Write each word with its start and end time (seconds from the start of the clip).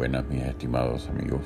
Buenas 0.00 0.26
mis 0.30 0.40
estimados 0.40 1.10
amigos. 1.10 1.44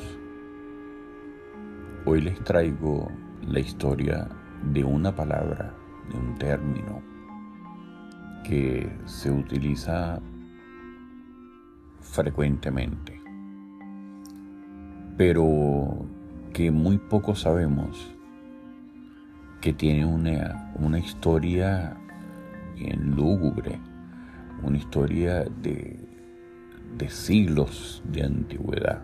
Hoy 2.05 2.21
les 2.21 2.39
traigo 2.45 3.11
la 3.49 3.59
historia 3.59 4.29
de 4.73 4.85
una 4.85 5.13
palabra, 5.13 5.75
de 6.09 6.17
un 6.17 6.39
término 6.39 7.03
que 8.45 8.89
se 9.07 9.33
utiliza 9.33 10.21
frecuentemente, 11.99 13.21
pero 15.17 16.07
que 16.53 16.71
muy 16.71 16.99
poco 16.99 17.35
sabemos 17.35 18.15
que 19.61 19.73
tiene 19.73 20.07
una, 20.07 20.73
una 20.77 21.01
historia 21.01 21.97
en 22.77 23.17
lúgubre, 23.17 23.81
una 24.63 24.77
historia 24.77 25.43
de, 25.61 26.14
de 26.97 27.09
siglos 27.09 28.03
de 28.11 28.23
antigüedad. 28.23 29.03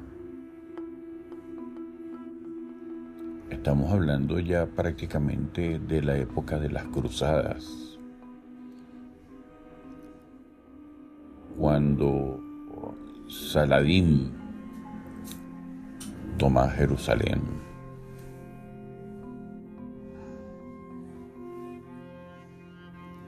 Estamos 3.51 3.93
hablando 3.93 4.39
ya 4.39 4.66
prácticamente 4.66 5.79
de 5.79 6.03
la 6.03 6.16
época 6.16 6.59
de 6.59 6.70
las 6.70 6.84
cruzadas, 6.87 7.98
cuando 11.59 12.41
Saladín 13.29 14.33
toma 16.39 16.69
Jerusalén. 16.70 17.42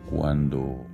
Cuando 0.08 0.86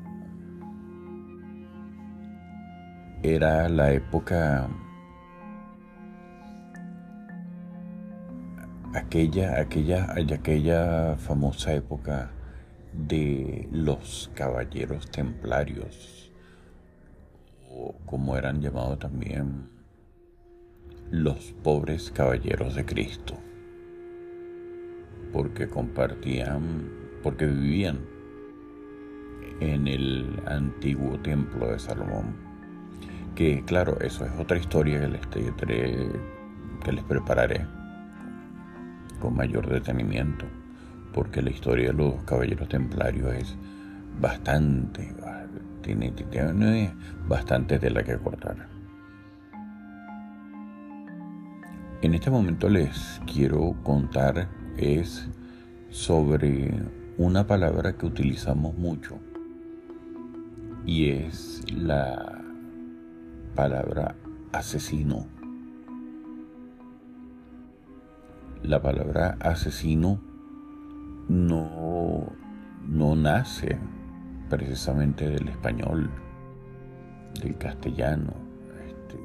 era 3.22 3.68
la 3.68 3.92
época 3.92 4.68
aquella 8.94 9.58
aquella 9.58 10.14
aquella 10.14 11.16
famosa 11.16 11.74
época 11.74 12.30
de 12.92 13.68
los 13.72 14.30
caballeros 14.34 15.10
templarios 15.10 16.32
o 17.68 17.92
como 18.06 18.36
eran 18.36 18.60
llamados 18.60 19.00
también 19.00 19.68
los 21.10 21.52
pobres 21.64 22.12
caballeros 22.12 22.76
de 22.76 22.84
Cristo 22.84 23.34
porque 25.32 25.68
compartían 25.68 26.88
porque 27.24 27.46
vivían 27.46 27.98
en 29.60 29.88
el 29.88 30.40
antiguo 30.46 31.18
templo 31.18 31.72
de 31.72 31.80
Salomón 31.80 32.47
que 33.38 33.62
claro, 33.64 34.00
eso 34.00 34.24
es 34.24 34.32
otra 34.36 34.58
historia 34.58 35.00
que 35.00 35.06
les, 35.06 35.24
que 35.28 36.92
les 36.92 37.04
prepararé 37.04 37.64
con 39.20 39.36
mayor 39.36 39.68
detenimiento, 39.68 40.44
porque 41.14 41.40
la 41.40 41.50
historia 41.50 41.92
de 41.92 41.92
los 41.92 42.20
caballeros 42.24 42.68
templarios 42.68 43.32
es 43.36 43.56
bastante, 44.20 45.14
tiene, 45.82 46.10
tiene 46.10 46.92
bastante 47.28 47.78
tela 47.78 48.02
que 48.02 48.18
cortar. 48.18 48.66
En 52.02 52.14
este 52.14 52.32
momento 52.32 52.68
les 52.68 53.20
quiero 53.32 53.76
contar 53.84 54.48
es 54.76 55.28
sobre 55.90 56.74
una 57.16 57.46
palabra 57.46 57.92
que 57.92 58.06
utilizamos 58.06 58.76
mucho 58.76 59.16
y 60.84 61.10
es 61.10 61.62
la 61.72 62.37
palabra 63.58 64.14
asesino. 64.52 65.26
La 68.62 68.80
palabra 68.80 69.36
asesino 69.40 70.20
no, 71.28 72.32
no 72.86 73.16
nace 73.16 73.76
precisamente 74.48 75.28
del 75.28 75.48
español, 75.48 76.08
del 77.42 77.58
castellano. 77.58 78.32
Este, 78.86 79.18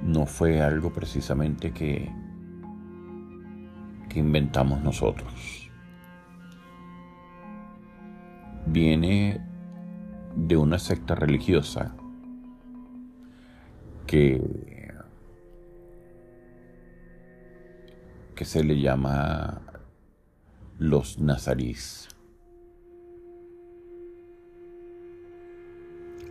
no 0.00 0.24
fue 0.24 0.62
algo 0.62 0.90
precisamente 0.90 1.72
que, 1.72 2.10
que 4.08 4.20
inventamos 4.20 4.82
nosotros. 4.82 5.70
Viene 8.64 9.46
de 10.34 10.56
una 10.56 10.78
secta 10.78 11.14
religiosa 11.14 11.94
que, 14.10 14.42
que 18.34 18.44
se 18.44 18.64
le 18.64 18.80
llama 18.80 19.62
los 20.80 21.20
nazarís. 21.20 22.08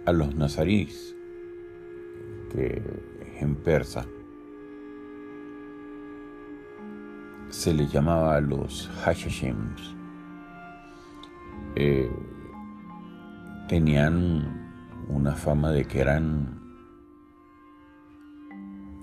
A 0.05 0.11
los 0.11 0.35
nazarís, 0.35 1.15
que 2.51 2.83
en 3.39 3.55
persa 3.55 4.05
se 7.47 7.73
le 7.73 7.87
llamaba 7.87 8.41
los 8.41 8.89
hashashims. 9.05 9.95
Eh, 11.77 12.11
tenían 13.69 14.69
una 15.07 15.33
fama 15.33 15.71
de 15.71 15.85
que 15.85 16.01
eran 16.01 16.58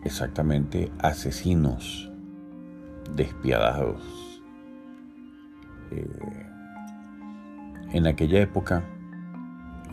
exactamente 0.06 0.90
asesinos 0.98 2.10
despiadados. 3.14 4.42
Eh, 5.90 6.46
en 7.92 8.06
aquella 8.06 8.40
época 8.40 8.82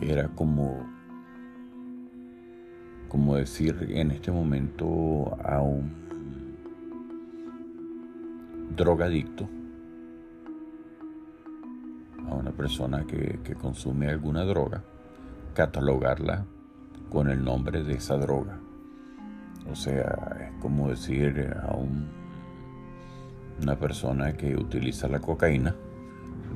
era 0.00 0.28
como, 0.28 0.86
como 3.08 3.36
decir 3.36 3.86
en 3.90 4.10
este 4.10 4.30
momento 4.32 5.36
a 5.44 5.60
un 5.60 6.04
drogadicto, 8.76 9.48
a 12.28 12.34
una 12.34 12.50
persona 12.50 13.04
que, 13.06 13.40
que 13.44 13.54
consume 13.54 14.08
alguna 14.08 14.44
droga, 14.44 14.82
catalogarla 15.54 16.46
con 17.10 17.30
el 17.30 17.44
nombre 17.44 17.84
de 17.84 17.94
esa 17.94 18.16
droga. 18.16 18.58
O 19.70 19.74
sea, 19.74 20.36
es 20.40 20.52
como 20.60 20.90
decir 20.90 21.54
a 21.62 21.76
una 23.62 23.78
persona 23.78 24.36
que 24.36 24.56
utiliza 24.56 25.08
la 25.08 25.20
cocaína, 25.20 25.74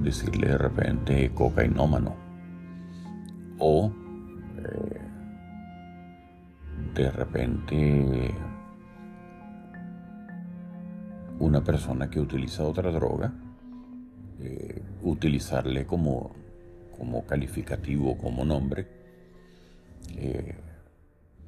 decirle 0.02 0.48
de 0.48 0.58
repente 0.58 1.30
cocainómano. 1.34 2.14
O 3.58 3.91
eh, 4.58 5.00
de 6.94 7.10
repente 7.10 8.34
una 11.38 11.62
persona 11.62 12.10
que 12.10 12.20
utiliza 12.20 12.64
otra 12.64 12.91
droga, 12.91 13.32
eh, 14.41 14.82
utilizarle 15.02 15.86
como, 15.86 16.32
como 16.97 17.24
calificativo, 17.24 18.16
como 18.18 18.44
nombre, 18.44 18.86
eh, 20.16 20.56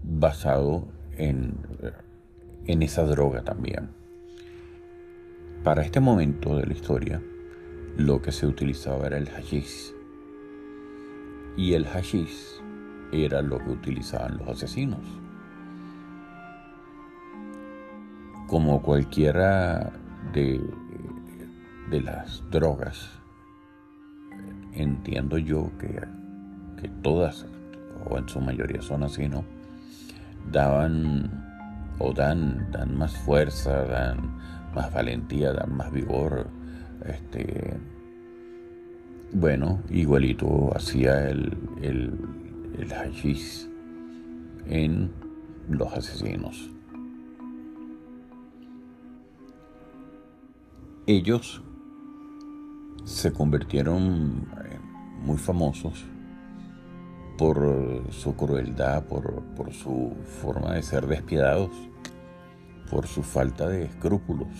basado 0.02 0.88
en, 1.20 2.82
esa 2.82 3.04
droga 3.04 3.42
también. 3.42 3.90
Para 5.62 5.82
este 5.82 6.00
momento 6.00 6.56
de 6.56 6.66
la 6.66 6.72
historia, 6.72 7.20
lo 7.96 8.22
que 8.22 8.32
se 8.32 8.46
utilizaba 8.46 9.06
era 9.06 9.18
el 9.18 9.28
hashish. 9.28 9.92
Y 11.56 11.74
el 11.74 11.84
hashish 11.86 12.60
era 13.12 13.42
lo 13.42 13.58
que 13.58 13.70
utilizaban 13.70 14.38
los 14.38 14.48
asesinos. 14.48 15.00
Como 18.46 18.82
cualquiera 18.82 19.92
de, 20.32 20.60
de 21.90 22.00
las 22.00 22.42
drogas, 22.50 23.10
entiendo 24.72 25.38
yo 25.38 25.70
que, 25.78 26.00
que 26.80 26.88
todas, 27.02 27.46
o 28.08 28.16
en 28.16 28.28
su 28.28 28.40
mayoría 28.40 28.80
son 28.80 29.02
así, 29.02 29.28
¿no? 29.28 29.59
Daban 30.50 31.30
o 31.98 32.12
dan, 32.12 32.70
dan 32.72 32.96
más 32.96 33.16
fuerza, 33.18 33.84
dan 33.84 34.38
más 34.74 34.92
valentía, 34.92 35.52
dan 35.52 35.76
más 35.76 35.92
vigor. 35.92 36.48
Este, 37.04 37.78
bueno, 39.32 39.80
igualito 39.90 40.74
hacía 40.74 41.28
el, 41.28 41.56
el, 41.82 42.12
el 42.78 42.92
hashish 42.92 43.68
en 44.66 45.10
los 45.68 45.92
asesinos. 45.92 46.70
Ellos 51.06 51.62
se 53.04 53.32
convirtieron 53.32 54.46
muy 55.24 55.36
famosos 55.36 56.04
por 57.40 58.04
su 58.10 58.36
crueldad, 58.36 59.04
por, 59.04 59.72
su 59.72 60.12
forma 60.42 60.74
de 60.74 60.82
ser 60.82 61.06
despiadados, 61.06 61.70
por 62.90 63.06
su 63.06 63.22
falta 63.22 63.66
de 63.66 63.84
escrúpulos, 63.84 64.50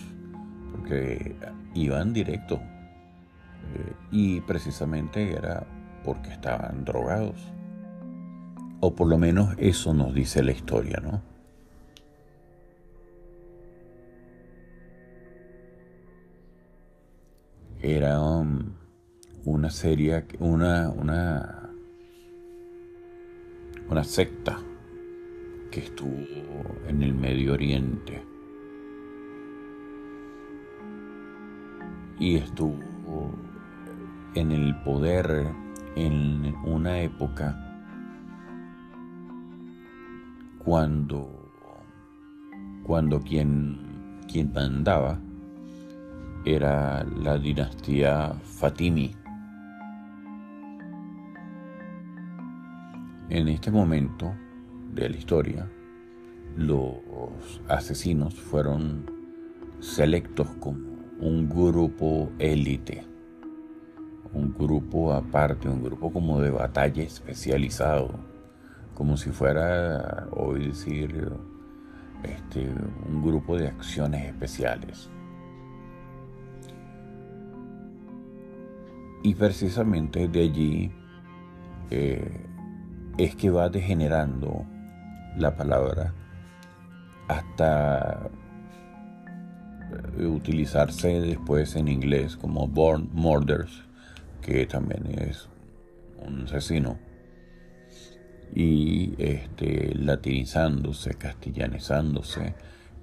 porque 0.71 1.35
iban 1.75 2.11
directo. 2.11 2.55
Eh, 2.55 3.93
y 4.09 4.41
precisamente 4.41 5.31
era 5.31 5.63
porque 6.03 6.31
estaban 6.31 6.83
drogados. 6.83 7.39
O 8.79 8.95
por 8.95 9.07
lo 9.07 9.19
menos 9.19 9.53
eso 9.59 9.93
nos 9.93 10.15
dice 10.15 10.41
la 10.41 10.51
historia, 10.51 10.99
¿no? 11.03 11.21
Era 17.79 18.19
um, 18.19 18.73
una 19.45 19.69
serie, 19.69 20.25
una, 20.39 20.89
una, 20.89 21.60
una 23.91 24.05
secta 24.05 24.57
que 25.69 25.81
estuvo 25.81 26.25
en 26.87 27.03
el 27.03 27.13
Medio 27.13 27.51
Oriente 27.51 28.23
y 32.17 32.37
estuvo 32.37 33.31
en 34.33 34.53
el 34.53 34.73
poder 34.83 35.45
en 35.97 36.55
una 36.63 37.01
época 37.01 37.53
cuando, 40.59 41.51
cuando 42.83 43.19
quien, 43.19 44.21
quien 44.31 44.53
mandaba 44.53 45.19
era 46.45 47.03
la 47.03 47.37
dinastía 47.37 48.31
Fatimi. 48.41 49.20
En 53.31 53.47
este 53.47 53.71
momento 53.71 54.35
de 54.93 55.09
la 55.09 55.15
historia, 55.15 55.65
los 56.57 56.97
asesinos 57.69 58.37
fueron 58.37 59.09
selectos 59.79 60.49
como 60.59 60.81
un 61.21 61.47
grupo 61.47 62.29
élite, 62.39 63.05
un 64.33 64.53
grupo 64.53 65.13
aparte, 65.13 65.69
un 65.69 65.81
grupo 65.81 66.11
como 66.11 66.41
de 66.41 66.49
batalla 66.49 67.03
especializado 67.03 68.19
como 68.95 69.15
si 69.15 69.29
fuera 69.29 70.27
hoy 70.31 70.67
decir 70.67 71.31
este, 72.23 72.69
un 73.07 73.23
grupo 73.23 73.55
de 73.55 73.69
acciones 73.69 74.25
especiales. 74.25 75.09
Y 79.23 79.33
precisamente 79.35 80.27
de 80.27 80.41
allí 80.41 80.91
eh, 81.91 82.50
es 83.17 83.35
que 83.35 83.49
va 83.49 83.69
degenerando 83.69 84.65
la 85.37 85.55
palabra 85.55 86.13
hasta 87.27 88.29
eh, 90.17 90.25
utilizarse 90.25 91.21
después 91.21 91.75
en 91.75 91.87
inglés 91.87 92.35
como 92.35 92.67
born 92.67 93.09
murders, 93.13 93.83
que 94.41 94.65
también 94.65 95.19
es 95.19 95.47
un 96.25 96.43
asesino. 96.43 96.97
Y 98.53 99.13
este, 99.17 99.95
latinizándose, 99.95 101.13
castellanizándose, 101.13 102.53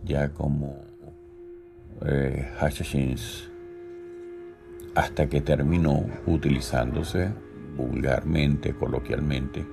ya 0.04 0.28
como 0.31 0.76
eh, 2.04 2.49
hasta 4.94 5.28
que 5.28 5.40
terminó 5.40 6.04
utilizándose 6.26 7.31
vulgarmente, 7.76 8.75
coloquialmente, 8.75 9.64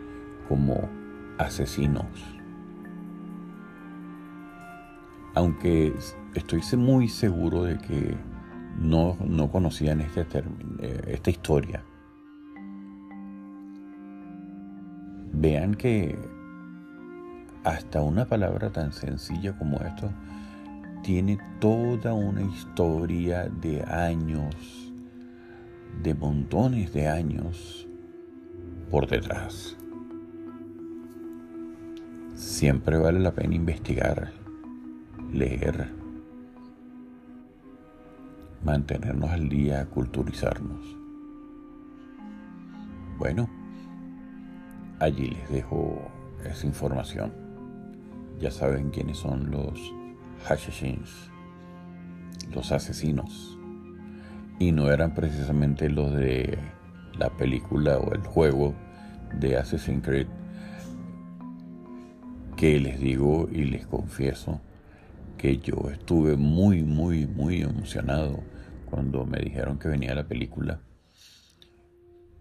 como 0.47 0.89
asesinos. 1.37 2.05
Aunque 5.33 5.93
estoy 6.33 6.61
muy 6.77 7.09
seguro 7.09 7.63
de 7.63 7.77
que 7.77 8.15
no, 8.79 9.17
no 9.25 9.51
conocían 9.51 10.01
este 10.01 10.43
eh, 10.79 11.01
esta 11.07 11.29
historia 11.29 11.83
Vean 15.37 15.75
que 15.75 16.17
hasta 17.65 18.01
una 18.01 18.25
palabra 18.25 18.71
tan 18.71 18.93
sencilla 18.93 19.57
como 19.57 19.77
esto 19.81 20.09
tiene 21.03 21.37
toda 21.59 22.13
una 22.13 22.41
historia 22.41 23.49
de 23.61 23.83
años, 23.83 24.55
de 26.01 26.13
montones 26.13 26.93
de 26.93 27.09
años 27.09 27.85
por 28.89 29.07
detrás. 29.07 29.75
Siempre 32.35 32.97
vale 32.97 33.21
la 33.21 33.31
pena 33.31 33.55
investigar, 33.55 34.33
leer, 35.31 35.89
mantenernos 38.61 39.29
al 39.29 39.47
día, 39.47 39.85
culturizarnos. 39.85 40.85
Bueno, 43.17 43.49
allí 44.99 45.29
les 45.29 45.49
dejo 45.49 46.11
esa 46.43 46.67
información. 46.67 47.31
Ya 48.37 48.51
saben 48.51 48.89
quiénes 48.89 49.19
son 49.19 49.49
los 49.49 49.79
Hashishins, 50.43 51.31
los 52.53 52.69
asesinos. 52.73 53.57
Y 54.59 54.73
no 54.73 54.91
eran 54.91 55.13
precisamente 55.13 55.89
los 55.89 56.13
de 56.13 56.59
la 57.17 57.29
película 57.29 57.97
o 57.97 58.13
el 58.13 58.27
juego 58.27 58.75
de 59.39 59.55
Assassin's 59.55 60.03
Creed 60.03 60.27
que 62.55 62.79
les 62.79 62.99
digo 62.99 63.49
y 63.51 63.65
les 63.65 63.85
confieso 63.85 64.61
que 65.37 65.57
yo 65.57 65.89
estuve 65.91 66.35
muy, 66.35 66.83
muy, 66.83 67.27
muy 67.27 67.61
emocionado 67.61 68.39
cuando 68.89 69.25
me 69.25 69.39
dijeron 69.39 69.77
que 69.77 69.89
venía 69.89 70.15
la 70.15 70.27
película 70.27 70.79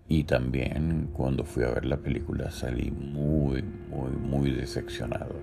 y 0.09 0.25
también 0.25 1.09
cuando 1.13 1.45
fui 1.45 1.65
a 1.65 1.71
ver 1.71 1.87
la 1.87 1.97
película 1.97 2.51
salí 2.51 2.91
muy, 2.91 3.63
muy, 3.63 4.11
muy 4.11 4.51
decepcionado. 4.51 5.35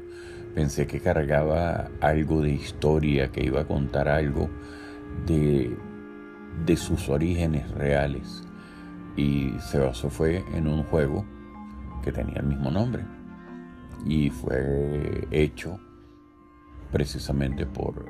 Pensé 0.53 0.85
que 0.85 0.99
cargaba 0.99 1.89
algo 1.99 2.41
de 2.41 2.51
historia, 2.51 3.31
que 3.31 3.43
iba 3.43 3.61
a 3.61 3.67
contar 3.67 4.07
algo 4.07 4.49
de, 5.25 5.75
de 6.65 6.77
sus 6.77 7.09
orígenes 7.09 7.71
reales. 7.71 8.43
Y 9.17 9.51
se 9.59 9.79
basó 9.79 10.09
fue 10.09 10.43
en 10.53 10.67
un 10.67 10.83
juego 10.83 11.25
que 12.03 12.11
tenía 12.11 12.37
el 12.37 12.45
mismo 12.45 12.69
nombre. 12.69 13.03
Y 14.05 14.29
fue 14.29 15.27
hecho 15.31 15.79
precisamente 16.91 17.65
por 17.65 18.05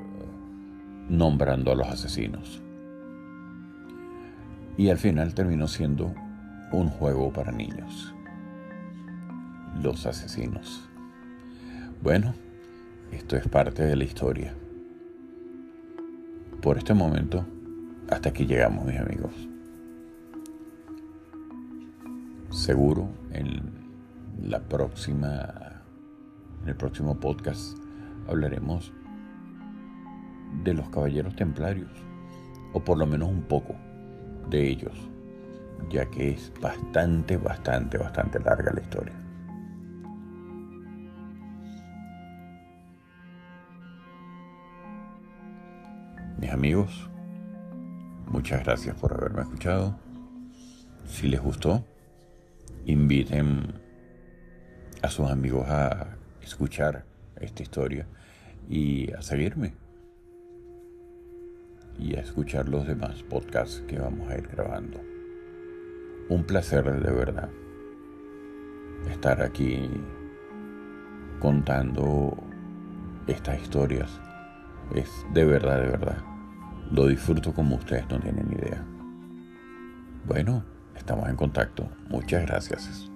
nombrando 1.08 1.72
a 1.72 1.74
los 1.74 1.88
asesinos. 1.88 2.62
Y 4.76 4.88
al 4.88 4.98
final 4.98 5.34
terminó 5.34 5.68
siendo 5.68 6.14
un 6.72 6.88
juego 6.88 7.32
para 7.32 7.52
niños. 7.52 8.14
Los 9.82 10.06
asesinos. 10.06 10.88
Bueno, 12.02 12.34
esto 13.12 13.36
es 13.36 13.46
parte 13.46 13.84
de 13.84 13.94
la 13.94 14.04
historia. 14.04 14.54
Por 16.60 16.78
este 16.78 16.94
momento, 16.94 17.44
hasta 18.08 18.30
aquí 18.30 18.46
llegamos, 18.46 18.84
mis 18.86 18.98
amigos. 18.98 19.32
Seguro 22.50 23.08
en 23.32 23.60
la 24.42 24.60
próxima, 24.60 25.71
en 26.62 26.68
el 26.68 26.76
próximo 26.76 27.18
podcast 27.18 27.76
hablaremos 28.28 28.92
de 30.64 30.74
los 30.74 30.88
caballeros 30.90 31.34
templarios, 31.36 31.90
o 32.72 32.80
por 32.80 32.98
lo 32.98 33.06
menos 33.06 33.28
un 33.28 33.42
poco 33.42 33.74
de 34.48 34.68
ellos 34.68 35.12
ya 35.90 36.06
que 36.06 36.30
es 36.30 36.52
bastante, 36.60 37.36
bastante, 37.36 37.98
bastante 37.98 38.40
larga 38.40 38.72
la 38.72 38.80
historia. 38.80 39.14
Mis 46.38 46.50
amigos, 46.50 47.10
muchas 48.26 48.64
gracias 48.64 48.96
por 48.96 49.12
haberme 49.12 49.42
escuchado. 49.42 49.96
Si 51.06 51.28
les 51.28 51.40
gustó, 51.40 51.84
inviten 52.84 53.80
a 55.02 55.08
sus 55.08 55.30
amigos 55.30 55.68
a 55.68 56.16
escuchar 56.42 57.04
esta 57.40 57.62
historia 57.62 58.06
y 58.68 59.12
a 59.12 59.22
seguirme 59.22 59.74
y 61.98 62.16
a 62.16 62.20
escuchar 62.20 62.68
los 62.68 62.86
demás 62.86 63.22
podcasts 63.22 63.82
que 63.86 63.98
vamos 63.98 64.30
a 64.30 64.38
ir 64.38 64.48
grabando 64.48 65.00
un 66.28 66.44
placer 66.44 66.84
de 66.84 67.12
verdad 67.12 67.50
estar 69.10 69.42
aquí 69.42 69.90
contando 71.40 72.36
estas 73.26 73.60
historias. 73.60 74.20
Es 74.94 75.08
de 75.32 75.44
verdad, 75.44 75.80
de 75.80 75.88
verdad. 75.88 76.18
Lo 76.90 77.06
disfruto 77.06 77.52
como 77.52 77.76
ustedes 77.76 78.08
no 78.08 78.20
tienen 78.20 78.52
idea. 78.52 78.84
Bueno, 80.26 80.64
estamos 80.96 81.28
en 81.28 81.36
contacto. 81.36 81.88
Muchas 82.08 82.46
gracias. 82.46 83.11